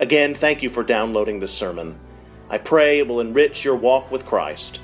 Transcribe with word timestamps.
Again, 0.00 0.34
thank 0.34 0.62
you 0.62 0.70
for 0.70 0.82
downloading 0.82 1.40
this 1.40 1.52
sermon. 1.52 2.00
I 2.48 2.56
pray 2.56 3.00
it 3.00 3.06
will 3.06 3.20
enrich 3.20 3.66
your 3.66 3.76
walk 3.76 4.10
with 4.10 4.24
Christ. 4.24 4.80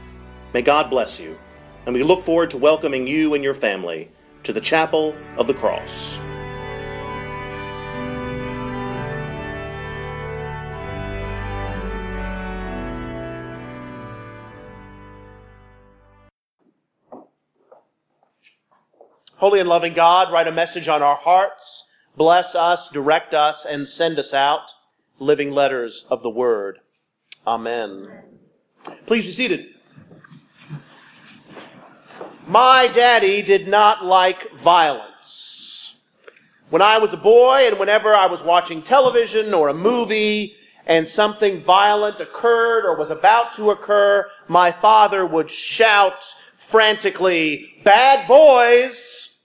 May 0.52 0.60
God 0.60 0.90
bless 0.90 1.18
you, 1.18 1.38
and 1.86 1.94
we 1.94 2.02
look 2.02 2.22
forward 2.22 2.50
to 2.50 2.58
welcoming 2.58 3.06
you 3.06 3.32
and 3.32 3.42
your 3.42 3.54
family 3.54 4.10
to 4.42 4.52
the 4.52 4.60
Chapel 4.60 5.16
of 5.38 5.46
the 5.46 5.54
Cross. 5.54 6.18
Holy 19.36 19.60
and 19.60 19.68
loving 19.68 19.94
God, 19.94 20.30
write 20.30 20.46
a 20.46 20.52
message 20.52 20.88
on 20.88 21.02
our 21.02 21.16
hearts. 21.16 21.84
Bless 22.18 22.54
us, 22.54 22.90
direct 22.90 23.32
us, 23.32 23.64
and 23.64 23.88
send 23.88 24.18
us 24.18 24.34
out 24.34 24.72
living 25.18 25.50
letters 25.50 26.04
of 26.10 26.22
the 26.22 26.30
Word. 26.30 26.78
Amen. 27.46 28.08
Please 29.06 29.24
be 29.24 29.32
seated. 29.32 29.66
My 32.46 32.86
daddy 32.86 33.42
did 33.42 33.66
not 33.66 34.04
like 34.04 34.52
violence. 34.52 35.96
When 36.70 36.82
I 36.82 36.98
was 36.98 37.12
a 37.12 37.16
boy 37.16 37.66
and 37.66 37.78
whenever 37.78 38.14
I 38.14 38.26
was 38.26 38.42
watching 38.42 38.82
television 38.82 39.54
or 39.54 39.68
a 39.68 39.74
movie 39.74 40.56
and 40.86 41.06
something 41.06 41.62
violent 41.62 42.20
occurred 42.20 42.84
or 42.84 42.96
was 42.96 43.10
about 43.10 43.54
to 43.54 43.70
occur, 43.70 44.28
my 44.48 44.70
father 44.70 45.26
would 45.26 45.50
shout 45.50 46.24
frantically, 46.54 47.80
bad 47.84 48.26
boys! 48.28 49.36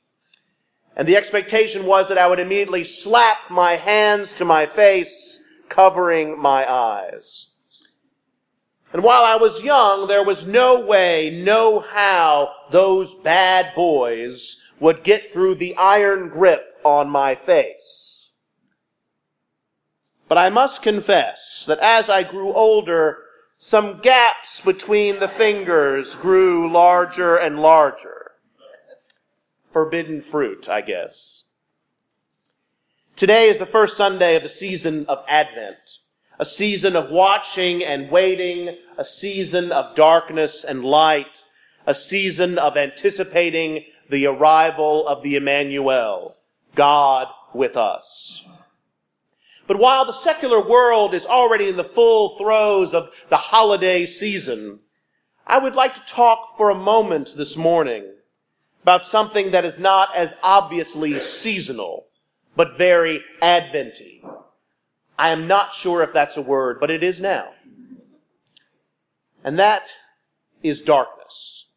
And 0.96 1.08
the 1.08 1.16
expectation 1.16 1.86
was 1.86 2.10
that 2.10 2.18
I 2.18 2.28
would 2.28 2.40
immediately 2.40 2.84
slap 2.84 3.38
my 3.50 3.78
hands 3.78 4.34
to 4.34 4.46
my 4.46 4.66
face, 4.66 5.40
covering 5.72 6.38
my 6.38 6.72
eyes. 6.72 7.48
And 8.94 9.04
while 9.04 9.24
I 9.24 9.38
was 9.38 9.64
young, 9.64 10.08
there 10.08 10.24
was 10.24 10.46
no 10.46 10.80
way, 10.80 11.30
no 11.30 11.80
how 11.80 12.52
those 12.72 13.14
bad 13.14 13.74
boys 13.74 14.58
would 14.82 15.04
get 15.04 15.32
through 15.32 15.56
the 15.56 15.76
iron 15.78 16.28
grip 16.28 16.78
on 16.84 17.10
my 17.10 17.36
face. 17.36 18.32
But 20.28 20.38
I 20.38 20.50
must 20.50 20.82
confess 20.82 21.64
that 21.68 21.80
as 21.80 22.10
I 22.10 22.24
grew 22.24 22.54
older, 22.54 23.20
some 23.58 24.00
gaps 24.02 24.60
between 24.60 25.20
the 25.20 25.28
fingers 25.28 26.16
grew 26.16 26.70
larger 26.70 27.38
and 27.38 27.60
larger 27.60 28.32
forbidden 29.72 30.20
fruit, 30.20 30.68
I 30.68 30.82
guess. 30.82 31.46
Today 33.22 33.50
is 33.50 33.60
the 33.60 33.68
first 33.68 33.98
Sunday 33.98 34.36
of 34.36 34.42
the 34.42 34.50
season 34.50 35.06
of 35.08 35.24
Advent, 35.28 36.00
a 36.40 36.44
season 36.44 36.96
of 36.96 37.12
watching 37.12 37.84
and 37.84 38.10
waiting, 38.10 38.76
a 38.98 39.06
season 39.06 39.72
of 39.72 39.94
darkness 39.94 40.64
and 40.64 40.84
light, 40.84 41.44
a 41.86 41.94
season 41.94 42.58
of 42.58 42.76
anticipating 42.76 43.86
the 44.10 44.26
arrival 44.26 45.08
of 45.08 45.22
the 45.22 45.36
Emmanuel, 45.36 46.36
God 46.74 47.28
with 47.54 47.78
us. 47.78 48.44
But 49.68 49.78
while 49.78 50.04
the 50.04 50.14
secular 50.14 50.60
world 50.60 51.14
is 51.14 51.28
already 51.28 51.70
in 51.70 51.78
the 51.78 51.84
full 51.84 52.40
throes 52.40 52.96
of 52.96 53.10
the 53.30 53.38
holiday 53.38 54.08
season, 54.08 54.80
I 55.46 55.60
would 55.60 55.76
like 55.76 55.94
to 55.94 56.12
talk 56.12 56.58
for 56.58 56.72
a 56.72 56.76
moment 56.76 57.36
this 57.38 57.56
morning 57.56 58.16
about 58.82 59.06
something 59.06 59.52
that 59.52 59.64
is 59.64 59.78
not 59.78 60.10
as 60.16 60.34
obviously 60.42 61.20
seasonal, 61.20 62.08
but 62.56 62.78
very 62.78 63.24
adventy. 63.42 64.24
I 65.18 65.30
am 65.30 65.48
not 65.48 65.74
sure 65.74 66.02
if 66.02 66.14
that's 66.14 66.38
a 66.38 66.42
word, 66.42 66.80
but 66.80 66.92
it 66.92 67.04
is 67.04 67.20
now. 67.20 67.50
And 69.44 69.58
that 69.60 69.92
is 70.64 70.82
darkness. 70.82 71.68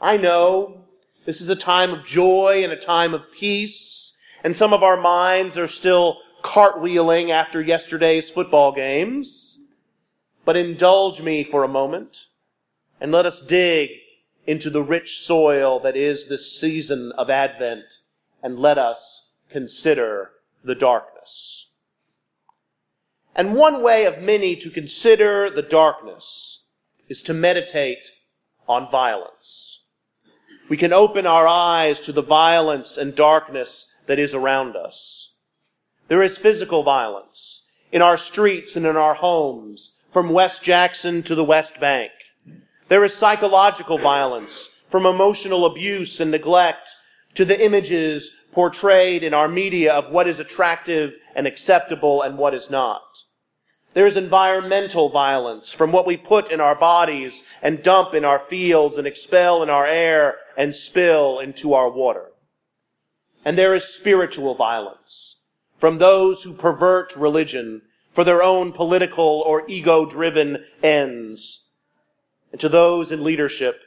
I 0.00 0.16
know 0.16 0.84
this 1.26 1.40
is 1.40 1.48
a 1.48 1.56
time 1.56 1.92
of 1.92 2.04
joy 2.04 2.62
and 2.64 2.72
a 2.72 2.76
time 2.76 3.14
of 3.14 3.30
peace, 3.32 4.16
and 4.42 4.56
some 4.56 4.72
of 4.72 4.82
our 4.82 4.96
minds 4.96 5.56
are 5.56 5.68
still 5.68 6.18
cartwheeling 6.42 7.30
after 7.30 7.60
yesterday's 7.60 8.28
football 8.28 8.72
games. 8.72 9.60
But 10.44 10.56
indulge 10.56 11.22
me 11.22 11.44
for 11.44 11.62
a 11.62 11.68
moment 11.68 12.26
and 13.00 13.12
let 13.12 13.26
us 13.26 13.40
dig 13.40 13.90
into 14.46 14.70
the 14.70 14.82
rich 14.82 15.18
soil 15.18 15.78
that 15.80 15.96
is 15.96 16.26
this 16.26 16.58
season 16.58 17.12
of 17.16 17.30
Advent 17.30 17.98
and 18.42 18.58
let 18.58 18.76
us 18.76 19.30
consider 19.52 20.30
the 20.64 20.74
darkness. 20.74 21.68
And 23.34 23.54
one 23.54 23.82
way 23.82 24.04
of 24.04 24.22
many 24.22 24.56
to 24.56 24.70
consider 24.70 25.48
the 25.50 25.62
darkness 25.62 26.64
is 27.08 27.22
to 27.22 27.34
meditate 27.34 28.08
on 28.68 28.90
violence. 28.90 29.84
We 30.68 30.76
can 30.76 30.92
open 30.92 31.26
our 31.26 31.46
eyes 31.46 32.00
to 32.02 32.12
the 32.12 32.22
violence 32.22 32.96
and 32.96 33.14
darkness 33.14 33.86
that 34.06 34.18
is 34.18 34.34
around 34.34 34.76
us. 34.76 35.32
There 36.08 36.22
is 36.22 36.38
physical 36.38 36.82
violence 36.82 37.62
in 37.90 38.02
our 38.02 38.16
streets 38.16 38.76
and 38.76 38.86
in 38.86 38.96
our 38.96 39.14
homes, 39.14 39.94
from 40.10 40.30
West 40.30 40.62
Jackson 40.62 41.22
to 41.22 41.34
the 41.34 41.44
West 41.44 41.80
Bank. 41.80 42.12
There 42.88 43.04
is 43.04 43.14
psychological 43.14 43.96
violence, 43.98 44.68
from 44.88 45.06
emotional 45.06 45.64
abuse 45.64 46.20
and 46.20 46.30
neglect 46.30 46.90
to 47.34 47.46
the 47.46 47.64
images 47.64 48.36
portrayed 48.52 49.24
in 49.24 49.34
our 49.34 49.48
media 49.48 49.92
of 49.92 50.12
what 50.12 50.28
is 50.28 50.38
attractive 50.38 51.14
and 51.34 51.46
acceptable 51.46 52.22
and 52.22 52.38
what 52.38 52.54
is 52.54 52.70
not. 52.70 53.24
There 53.94 54.06
is 54.06 54.16
environmental 54.16 55.10
violence 55.10 55.72
from 55.72 55.92
what 55.92 56.06
we 56.06 56.16
put 56.16 56.50
in 56.50 56.60
our 56.60 56.74
bodies 56.74 57.42
and 57.60 57.82
dump 57.82 58.14
in 58.14 58.24
our 58.24 58.38
fields 58.38 58.96
and 58.96 59.06
expel 59.06 59.62
in 59.62 59.68
our 59.68 59.86
air 59.86 60.36
and 60.56 60.74
spill 60.74 61.38
into 61.38 61.74
our 61.74 61.90
water. 61.90 62.28
And 63.44 63.58
there 63.58 63.74
is 63.74 63.84
spiritual 63.84 64.54
violence 64.54 65.38
from 65.78 65.98
those 65.98 66.42
who 66.42 66.54
pervert 66.54 67.14
religion 67.16 67.82
for 68.12 68.24
their 68.24 68.42
own 68.42 68.72
political 68.72 69.42
or 69.44 69.68
ego 69.68 70.06
driven 70.06 70.64
ends 70.82 71.66
and 72.52 72.60
to 72.60 72.68
those 72.68 73.10
in 73.10 73.24
leadership 73.24 73.80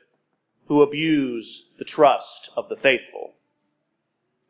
who 0.68 0.82
abuse 0.82 1.70
the 1.78 1.86
trust 1.86 2.50
of 2.58 2.68
the 2.68 2.76
faithful. 2.76 3.35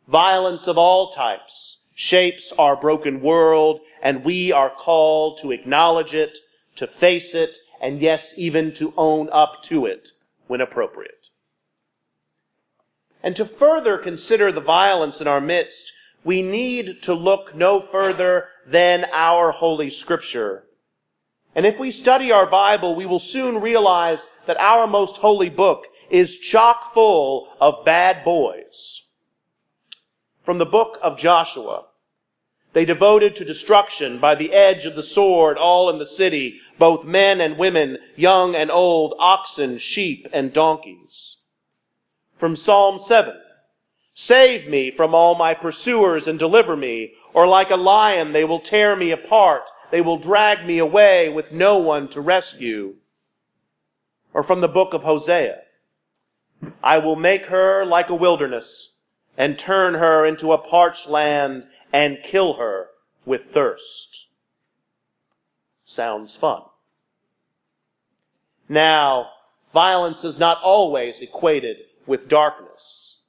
Violence 0.08 0.68
of 0.68 0.78
all 0.78 1.10
types 1.10 1.80
shapes 1.94 2.54
our 2.60 2.76
broken 2.76 3.22
world, 3.22 3.80
and 4.02 4.24
we 4.24 4.52
are 4.52 4.70
called 4.70 5.38
to 5.38 5.52
acknowledge 5.52 6.14
it, 6.14 6.38
to 6.76 6.86
face 6.86 7.34
it, 7.34 7.58
and 7.82 8.02
yes, 8.02 8.34
even 8.38 8.74
to 8.74 8.94
own 8.98 9.30
up 9.32 9.64
to 9.64 9.86
it 9.86 10.10
when 10.48 10.62
appropriate. 10.62 11.30
And 13.24 13.36
to 13.36 13.46
further 13.46 13.98
consider 13.98 14.52
the 14.52 14.62
violence 14.62 15.22
in 15.22 15.28
our 15.28 15.42
midst, 15.42 15.92
we 16.24 16.42
need 16.42 17.02
to 17.04 17.14
look 17.14 17.56
no 17.56 17.80
further 17.80 18.50
than 18.68 19.06
our 19.12 19.52
Holy 19.52 19.90
Scripture 19.90 20.66
and 21.56 21.66
if 21.66 21.80
we 21.80 21.90
study 21.90 22.34
our 22.34 22.46
Bible, 22.46 22.96
we 22.96 23.06
will 23.06 23.20
soon 23.20 23.62
realize 23.62 24.26
that 24.46 24.60
our 24.60 24.86
most 24.86 25.18
holy 25.18 25.50
book 25.50 25.86
is 26.10 26.38
chock 26.38 26.94
full 26.94 27.48
of 27.62 27.86
bad 27.86 28.26
boys. 28.26 29.04
From 30.46 30.60
the 30.60 30.66
book 30.68 31.00
of 31.02 31.18
Joshua, 31.18 31.86
they 32.74 32.86
devoted 32.86 33.36
to 33.36 33.44
destruction 33.44 34.20
by 34.20 34.36
the 34.36 34.54
edge 34.54 34.86
of 34.86 34.96
the 34.96 35.02
sword 35.02 35.58
all 35.58 35.90
in 35.90 35.98
the 35.98 36.06
city, 36.06 36.60
both 36.78 37.04
men 37.04 37.42
and 37.42 37.58
women, 37.58 37.98
young 38.16 38.54
and 38.54 38.70
old, 38.70 39.16
oxen, 39.18 39.80
sheep, 39.80 40.28
and 40.32 40.54
donkeys. 40.54 41.38
From 42.36 42.56
Psalm 42.56 43.00
7, 43.00 43.34
Save 44.14 44.68
me 44.68 44.92
from 44.92 45.16
all 45.16 45.34
my 45.34 45.56
pursuers 45.56 46.28
and 46.28 46.38
deliver 46.38 46.76
me, 46.76 47.14
or 47.34 47.48
like 47.48 47.72
a 47.72 47.76
lion 47.76 48.32
they 48.32 48.44
will 48.44 48.60
tear 48.60 48.96
me 48.96 49.10
apart 49.10 49.72
they 49.90 50.02
will 50.02 50.18
drag 50.18 50.64
me 50.64 50.78
away 50.78 51.28
with 51.28 51.52
no 51.52 51.80
one 51.80 52.08
to 52.10 52.22
rescue. 52.22 52.98
Or 54.32 54.44
from 54.44 54.62
the 54.62 54.68
book 54.68 54.94
of 54.94 55.02
Hosea, 55.02 55.62
I 56.84 57.00
will 57.00 57.16
make 57.16 57.48
her 57.48 57.84
like 57.84 58.12
a 58.12 58.16
wilderness 58.16 58.92
and 59.38 59.58
turn 59.60 59.96
her 59.96 60.26
into 60.26 60.54
a 60.54 60.58
parched 60.58 61.10
land 61.10 61.66
and 61.92 62.24
kill 62.24 62.54
her 62.54 62.88
with 63.26 63.46
thirst. 63.46 64.28
sounds 65.84 66.36
fun. 66.36 66.62
Now, 68.68 69.30
violence 69.74 70.24
is 70.24 70.40
not 70.40 70.60
always 70.64 71.22
equated 71.22 71.78
with 72.08 72.28
darkness. 72.28 73.20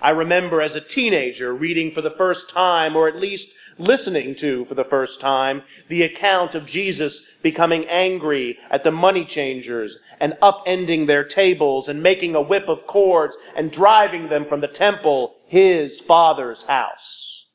I 0.00 0.10
remember 0.10 0.62
as 0.62 0.76
a 0.76 0.80
teenager 0.80 1.52
reading 1.52 1.90
for 1.90 2.02
the 2.02 2.10
first 2.10 2.48
time, 2.48 2.94
or 2.94 3.08
at 3.08 3.16
least 3.16 3.52
listening 3.78 4.36
to 4.36 4.64
for 4.64 4.74
the 4.74 4.84
first 4.84 5.20
time, 5.20 5.62
the 5.88 6.04
account 6.04 6.54
of 6.54 6.66
Jesus 6.66 7.24
becoming 7.42 7.84
angry 7.86 8.58
at 8.70 8.84
the 8.84 8.92
money 8.92 9.24
changers 9.24 9.98
and 10.20 10.36
upending 10.40 11.06
their 11.06 11.24
tables 11.24 11.88
and 11.88 12.00
making 12.00 12.36
a 12.36 12.40
whip 12.40 12.68
of 12.68 12.86
cords 12.86 13.36
and 13.56 13.72
driving 13.72 14.28
them 14.28 14.44
from 14.44 14.60
the 14.60 14.68
temple, 14.68 15.34
his 15.48 15.98
father's 16.00 16.64
house. 16.64 17.46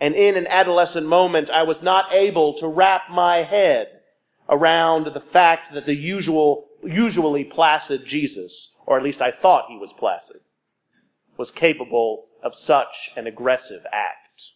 And 0.00 0.14
in 0.14 0.36
an 0.36 0.48
adolescent 0.48 1.06
moment, 1.06 1.48
I 1.48 1.62
was 1.62 1.82
not 1.82 2.12
able 2.12 2.54
to 2.54 2.66
wrap 2.66 3.10
my 3.10 3.38
head 3.38 4.00
around 4.48 5.06
the 5.06 5.20
fact 5.20 5.72
that 5.74 5.86
the 5.86 5.94
usual, 5.94 6.66
usually 6.82 7.44
placid 7.44 8.04
Jesus, 8.04 8.72
or 8.84 8.96
at 8.96 9.04
least 9.04 9.22
I 9.22 9.30
thought 9.30 9.66
he 9.68 9.78
was 9.78 9.92
placid, 9.92 10.40
was 11.36 11.52
capable 11.52 12.26
of 12.42 12.54
such 12.54 13.10
an 13.16 13.28
aggressive 13.28 13.86
act. 13.92 14.50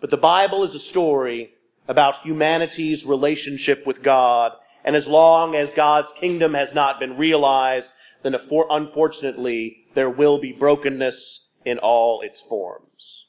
But 0.00 0.10
the 0.10 0.16
Bible 0.18 0.64
is 0.64 0.74
a 0.74 0.80
story 0.80 1.54
about 1.88 2.26
humanity's 2.26 3.06
relationship 3.06 3.86
with 3.86 4.02
God, 4.02 4.52
and 4.84 4.96
as 4.96 5.08
long 5.08 5.54
as 5.54 5.72
God's 5.72 6.12
kingdom 6.12 6.52
has 6.52 6.74
not 6.74 7.00
been 7.00 7.16
realized, 7.16 7.94
then 8.22 8.34
unfortunately 8.34 9.83
there 9.94 10.10
will 10.10 10.38
be 10.38 10.52
brokenness 10.52 11.48
in 11.64 11.78
all 11.78 12.20
its 12.20 12.40
forms. 12.40 13.26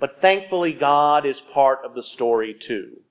But 0.00 0.20
thankfully, 0.20 0.72
God 0.72 1.24
is 1.24 1.40
part 1.40 1.84
of 1.84 1.94
the 1.94 2.02
story 2.02 2.54
too. 2.54 3.02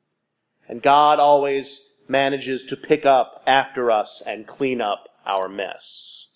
And 0.68 0.82
God 0.82 1.20
always 1.20 1.82
manages 2.08 2.66
to 2.66 2.76
pick 2.76 3.06
up 3.06 3.42
after 3.48 3.90
us 3.90 4.22
and 4.26 4.46
clean 4.46 4.82
up 4.82 5.08
our 5.26 5.48
mess. 5.48 6.28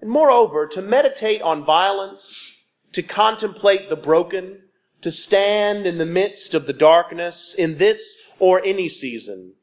And 0.00 0.10
moreover, 0.10 0.66
to 0.66 0.82
meditate 0.82 1.42
on 1.42 1.64
violence, 1.64 2.52
to 2.92 3.02
contemplate 3.02 3.88
the 3.88 3.96
broken, 3.96 4.62
to 5.02 5.10
stand 5.10 5.86
in 5.86 5.98
the 5.98 6.06
midst 6.06 6.54
of 6.54 6.66
the 6.66 6.72
darkness 6.72 7.54
in 7.54 7.76
this 7.76 8.16
or 8.38 8.60
any 8.64 8.88
season, 8.88 9.54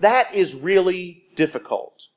that 0.00 0.34
is 0.34 0.54
really 0.54 1.24
difficult. 1.36 2.08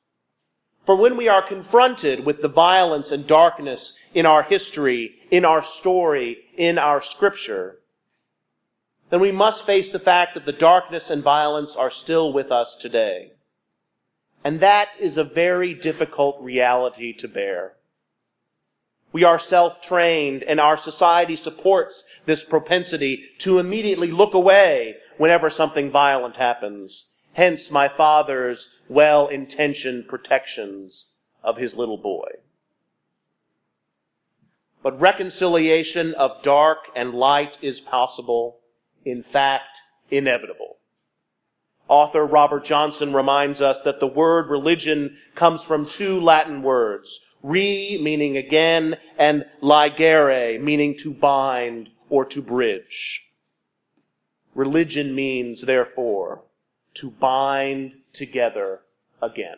For 0.86 0.94
when 0.94 1.16
we 1.16 1.26
are 1.26 1.42
confronted 1.42 2.24
with 2.24 2.42
the 2.42 2.48
violence 2.48 3.10
and 3.10 3.26
darkness 3.26 3.98
in 4.14 4.24
our 4.24 4.44
history, 4.44 5.16
in 5.32 5.44
our 5.44 5.60
story, 5.60 6.38
in 6.56 6.78
our 6.78 7.02
scripture, 7.02 7.80
then 9.10 9.18
we 9.20 9.32
must 9.32 9.66
face 9.66 9.90
the 9.90 9.98
fact 9.98 10.34
that 10.34 10.46
the 10.46 10.52
darkness 10.52 11.10
and 11.10 11.24
violence 11.24 11.74
are 11.74 11.90
still 11.90 12.32
with 12.32 12.52
us 12.52 12.76
today. 12.76 13.32
And 14.44 14.60
that 14.60 14.90
is 15.00 15.16
a 15.16 15.24
very 15.24 15.74
difficult 15.74 16.40
reality 16.40 17.12
to 17.14 17.26
bear. 17.26 17.72
We 19.10 19.24
are 19.24 19.40
self-trained 19.40 20.44
and 20.44 20.60
our 20.60 20.76
society 20.76 21.34
supports 21.34 22.04
this 22.26 22.44
propensity 22.44 23.24
to 23.38 23.58
immediately 23.58 24.12
look 24.12 24.34
away 24.34 24.96
whenever 25.16 25.50
something 25.50 25.90
violent 25.90 26.36
happens. 26.36 27.06
Hence 27.36 27.70
my 27.70 27.86
father's 27.86 28.70
well-intentioned 28.88 30.08
protections 30.08 31.08
of 31.44 31.58
his 31.58 31.76
little 31.76 31.98
boy. 31.98 32.30
But 34.82 34.98
reconciliation 34.98 36.14
of 36.14 36.42
dark 36.42 36.78
and 36.96 37.12
light 37.12 37.58
is 37.60 37.78
possible, 37.78 38.60
in 39.04 39.22
fact, 39.22 39.76
inevitable. 40.10 40.78
Author 41.88 42.24
Robert 42.24 42.64
Johnson 42.64 43.12
reminds 43.12 43.60
us 43.60 43.82
that 43.82 44.00
the 44.00 44.06
word 44.06 44.48
religion 44.48 45.18
comes 45.34 45.62
from 45.62 45.84
two 45.84 46.18
Latin 46.18 46.62
words, 46.62 47.20
re 47.42 48.00
meaning 48.00 48.38
again, 48.38 48.96
and 49.18 49.44
ligare 49.62 50.58
meaning 50.58 50.96
to 51.00 51.12
bind 51.12 51.90
or 52.08 52.24
to 52.24 52.40
bridge. 52.40 53.26
Religion 54.54 55.14
means, 55.14 55.60
therefore, 55.60 56.45
to 56.96 57.10
bind 57.10 57.96
together 58.12 58.80
again. 59.22 59.56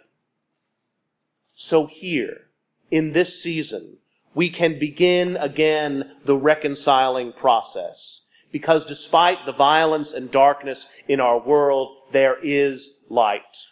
So 1.54 1.86
here, 1.86 2.46
in 2.90 3.12
this 3.12 3.42
season, 3.42 3.98
we 4.34 4.50
can 4.50 4.78
begin 4.78 5.36
again 5.36 6.12
the 6.24 6.36
reconciling 6.36 7.32
process 7.32 8.22
because 8.52 8.84
despite 8.84 9.44
the 9.44 9.52
violence 9.52 10.12
and 10.12 10.30
darkness 10.30 10.86
in 11.08 11.20
our 11.20 11.38
world, 11.38 11.96
there 12.12 12.38
is 12.42 13.00
light. 13.08 13.66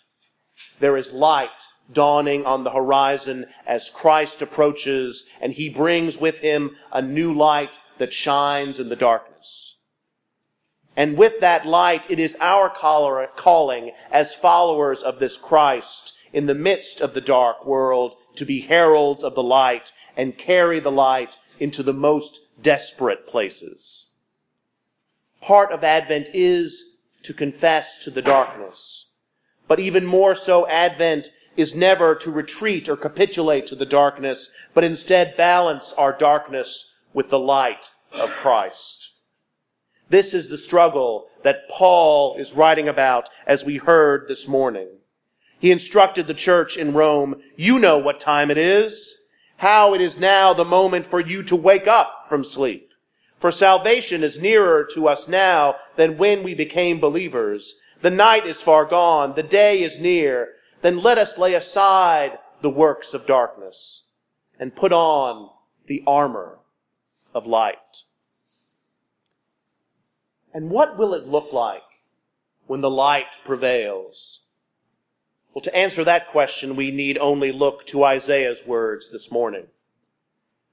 There 0.80 0.96
is 0.96 1.12
light 1.12 1.66
dawning 1.92 2.44
on 2.44 2.64
the 2.64 2.72
horizon 2.72 3.46
as 3.66 3.90
Christ 3.90 4.42
approaches 4.42 5.24
and 5.40 5.52
he 5.52 5.68
brings 5.68 6.18
with 6.18 6.38
him 6.38 6.76
a 6.92 7.00
new 7.00 7.32
light 7.32 7.78
that 7.98 8.12
shines 8.12 8.80
in 8.80 8.88
the 8.88 8.96
darkness. 8.96 9.75
And 10.96 11.16
with 11.16 11.40
that 11.40 11.66
light, 11.66 12.10
it 12.10 12.18
is 12.18 12.36
our 12.40 12.70
calling 12.70 13.92
as 14.10 14.34
followers 14.34 15.02
of 15.02 15.18
this 15.18 15.36
Christ 15.36 16.14
in 16.32 16.46
the 16.46 16.54
midst 16.54 17.00
of 17.00 17.14
the 17.14 17.20
dark 17.20 17.66
world 17.66 18.16
to 18.36 18.44
be 18.44 18.62
heralds 18.62 19.22
of 19.22 19.34
the 19.34 19.42
light 19.42 19.92
and 20.16 20.38
carry 20.38 20.80
the 20.80 20.92
light 20.92 21.36
into 21.60 21.82
the 21.82 21.92
most 21.92 22.40
desperate 22.62 23.26
places 23.26 24.10
part 25.46 25.70
of 25.70 25.84
Advent 25.84 26.28
is 26.34 26.96
to 27.22 27.32
confess 27.32 28.02
to 28.02 28.10
the 28.10 28.20
darkness. 28.20 29.06
But 29.68 29.78
even 29.78 30.04
more 30.04 30.34
so, 30.34 30.66
Advent 30.66 31.30
is 31.56 31.74
never 31.74 32.16
to 32.16 32.30
retreat 32.32 32.88
or 32.88 32.96
capitulate 32.96 33.66
to 33.66 33.76
the 33.76 33.86
darkness, 33.86 34.50
but 34.74 34.82
instead 34.82 35.36
balance 35.36 35.92
our 35.92 36.12
darkness 36.12 36.92
with 37.14 37.28
the 37.28 37.38
light 37.38 37.92
of 38.12 38.30
Christ. 38.30 39.12
This 40.08 40.34
is 40.34 40.48
the 40.48 40.56
struggle 40.56 41.26
that 41.42 41.68
Paul 41.68 42.36
is 42.36 42.52
writing 42.52 42.88
about 42.88 43.28
as 43.46 43.64
we 43.64 43.76
heard 43.76 44.28
this 44.28 44.46
morning. 44.46 44.88
He 45.58 45.72
instructed 45.72 46.26
the 46.26 46.34
church 46.34 46.76
in 46.76 46.92
Rome, 46.92 47.40
you 47.56 47.78
know 47.78 47.98
what 47.98 48.20
time 48.20 48.50
it 48.50 48.58
is, 48.58 49.16
how 49.58 49.94
it 49.94 50.00
is 50.00 50.18
now 50.18 50.52
the 50.52 50.64
moment 50.64 51.06
for 51.06 51.18
you 51.18 51.42
to 51.44 51.56
wake 51.56 51.86
up 51.86 52.26
from 52.28 52.44
sleep. 52.44 52.90
For 53.38 53.50
salvation 53.50 54.22
is 54.22 54.38
nearer 54.38 54.84
to 54.92 55.08
us 55.08 55.28
now 55.28 55.76
than 55.96 56.18
when 56.18 56.42
we 56.42 56.54
became 56.54 57.00
believers. 57.00 57.74
The 58.02 58.10
night 58.10 58.46
is 58.46 58.62
far 58.62 58.84
gone, 58.84 59.34
the 59.34 59.42
day 59.42 59.82
is 59.82 59.98
near. 59.98 60.50
Then 60.82 61.02
let 61.02 61.18
us 61.18 61.38
lay 61.38 61.54
aside 61.54 62.38
the 62.60 62.70
works 62.70 63.12
of 63.14 63.26
darkness 63.26 64.04
and 64.58 64.76
put 64.76 64.92
on 64.92 65.50
the 65.86 66.02
armor 66.06 66.58
of 67.34 67.46
light. 67.46 68.04
And 70.56 70.70
what 70.70 70.96
will 70.96 71.12
it 71.12 71.28
look 71.28 71.52
like 71.52 71.82
when 72.66 72.80
the 72.80 72.88
light 72.88 73.36
prevails? 73.44 74.40
Well, 75.52 75.60
to 75.60 75.76
answer 75.76 76.02
that 76.02 76.28
question, 76.28 76.76
we 76.76 76.90
need 76.90 77.18
only 77.18 77.52
look 77.52 77.84
to 77.88 78.04
Isaiah's 78.04 78.66
words 78.66 79.10
this 79.10 79.30
morning. 79.30 79.66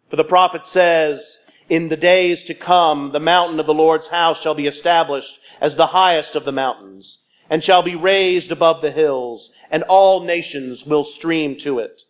For 0.07 0.15
the 0.15 0.23
prophet 0.23 0.65
says, 0.65 1.39
in 1.67 1.89
the 1.89 1.97
days 1.97 2.45
to 2.45 2.53
come, 2.53 3.11
the 3.11 3.19
mountain 3.19 3.59
of 3.59 3.65
the 3.65 3.73
Lord's 3.73 4.07
house 4.07 4.41
shall 4.41 4.55
be 4.55 4.67
established 4.67 5.41
as 5.59 5.75
the 5.75 5.87
highest 5.87 6.37
of 6.37 6.45
the 6.45 6.53
mountains, 6.53 7.19
and 7.49 7.61
shall 7.61 7.81
be 7.81 7.93
raised 7.93 8.53
above 8.53 8.81
the 8.81 8.91
hills, 8.91 9.51
and 9.69 9.83
all 9.89 10.23
nations 10.23 10.85
will 10.85 11.03
stream 11.03 11.57
to 11.57 11.79
it. 11.79 12.03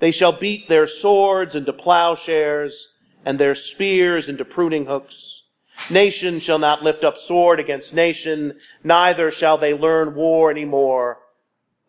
They 0.00 0.10
shall 0.10 0.32
beat 0.32 0.66
their 0.66 0.88
swords 0.88 1.54
into 1.54 1.72
plowshares, 1.72 2.88
and 3.24 3.38
their 3.38 3.54
spears 3.54 4.28
into 4.28 4.44
pruning 4.44 4.86
hooks. 4.86 5.41
Nation 5.90 6.40
shall 6.40 6.58
not 6.58 6.82
lift 6.82 7.04
up 7.04 7.16
sword 7.18 7.60
against 7.60 7.94
nation, 7.94 8.58
neither 8.84 9.30
shall 9.30 9.58
they 9.58 9.74
learn 9.74 10.14
war 10.14 10.50
any 10.50 10.64
more. 10.64 11.18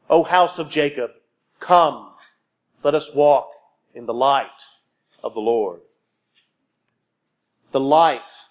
O 0.10 0.24
house 0.24 0.60
of 0.60 0.70
Jacob, 0.70 1.12
come, 1.60 2.12
let 2.84 2.96
us 2.96 3.14
walk 3.16 3.50
in 3.94 4.06
the 4.06 4.14
light 4.14 4.64
of 5.24 5.34
the 5.34 5.40
Lord 5.40 5.82
the 7.74 7.80
light, 7.80 8.46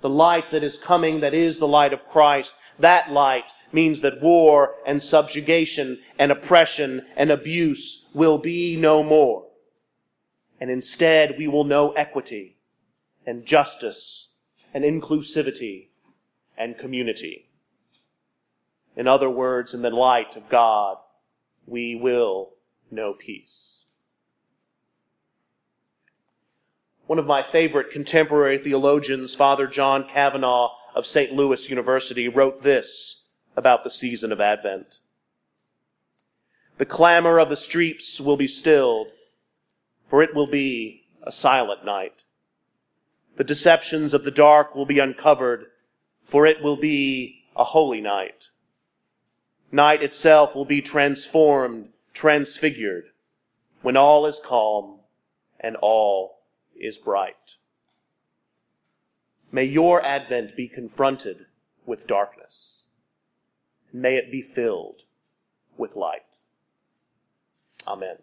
the 0.00 0.08
light 0.08 0.50
that 0.50 0.64
is 0.64 0.78
coming, 0.78 1.20
that 1.20 1.34
is 1.34 1.58
the 1.58 1.68
light 1.68 1.92
of 1.92 2.08
Christ, 2.08 2.56
that 2.78 3.12
light 3.12 3.52
means 3.70 4.00
that 4.00 4.20
war 4.20 4.74
and 4.86 5.00
subjugation 5.00 5.98
and 6.18 6.32
oppression 6.32 7.06
and 7.16 7.30
abuse 7.30 8.06
will 8.14 8.38
be 8.38 8.76
no 8.76 9.02
more. 9.02 9.44
And 10.60 10.70
instead 10.70 11.36
we 11.38 11.46
will 11.46 11.64
know 11.64 11.92
equity 11.92 12.56
and 13.26 13.44
justice 13.44 14.28
and 14.76 14.84
inclusivity 14.84 15.86
and 16.58 16.76
community. 16.76 17.48
In 18.94 19.08
other 19.08 19.30
words, 19.30 19.72
in 19.72 19.80
the 19.80 19.88
light 19.88 20.36
of 20.36 20.50
God, 20.50 20.98
we 21.66 21.94
will 21.94 22.50
know 22.90 23.14
peace. 23.14 23.86
One 27.06 27.18
of 27.18 27.24
my 27.24 27.42
favorite 27.42 27.90
contemporary 27.90 28.58
theologians, 28.58 29.34
Father 29.34 29.66
John 29.66 30.06
Kavanaugh 30.06 30.74
of 30.94 31.06
St. 31.06 31.32
Louis 31.32 31.70
University, 31.70 32.28
wrote 32.28 32.62
this 32.62 33.22
about 33.56 33.82
the 33.82 33.88
season 33.88 34.30
of 34.30 34.42
Advent. 34.42 34.98
The 36.76 36.84
clamor 36.84 37.38
of 37.38 37.48
the 37.48 37.56
streets 37.56 38.20
will 38.20 38.36
be 38.36 38.46
stilled, 38.46 39.06
for 40.06 40.22
it 40.22 40.34
will 40.34 40.46
be 40.46 41.06
a 41.22 41.32
silent 41.32 41.82
night. 41.82 42.24
The 43.36 43.44
deceptions 43.44 44.14
of 44.14 44.24
the 44.24 44.30
dark 44.30 44.74
will 44.74 44.86
be 44.86 44.98
uncovered, 44.98 45.66
for 46.22 46.46
it 46.46 46.62
will 46.62 46.76
be 46.76 47.44
a 47.54 47.64
holy 47.64 48.00
night. 48.00 48.48
Night 49.70 50.02
itself 50.02 50.54
will 50.54 50.64
be 50.64 50.80
transformed, 50.80 51.90
transfigured, 52.14 53.10
when 53.82 53.96
all 53.96 54.26
is 54.26 54.40
calm 54.42 55.00
and 55.60 55.76
all 55.76 56.40
is 56.74 56.98
bright. 56.98 57.56
May 59.52 59.64
your 59.64 60.02
advent 60.02 60.56
be 60.56 60.68
confronted 60.68 61.46
with 61.84 62.06
darkness. 62.06 62.86
And 63.92 64.02
may 64.02 64.16
it 64.16 64.30
be 64.30 64.42
filled 64.42 65.02
with 65.76 65.94
light. 65.94 66.38
Amen. 67.86 68.16